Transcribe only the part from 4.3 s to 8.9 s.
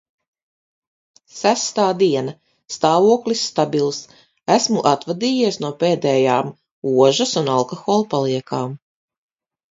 esmu atvadījies no pēdējām ožas un alkohola paliekām.